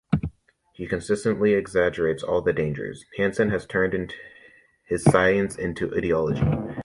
He 0.73 0.87
consistently 0.87 1.53
exaggerates 1.53 2.23
all 2.23 2.41
the 2.41 2.53
dangers... 2.53 3.05
Hansen 3.17 3.51
has 3.51 3.67
turned 3.67 4.15
his 4.87 5.03
science 5.03 5.55
into 5.59 5.95
ideology. 5.95 6.41